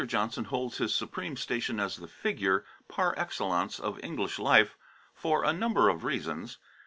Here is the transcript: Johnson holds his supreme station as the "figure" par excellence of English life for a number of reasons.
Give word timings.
Johnson 0.07 0.45
holds 0.45 0.79
his 0.79 0.95
supreme 0.95 1.37
station 1.37 1.79
as 1.79 1.97
the 1.97 2.07
"figure" 2.07 2.65
par 2.87 3.13
excellence 3.17 3.79
of 3.79 4.03
English 4.03 4.39
life 4.39 4.75
for 5.13 5.43
a 5.43 5.53
number 5.53 5.89
of 5.89 6.03
reasons. 6.03 6.57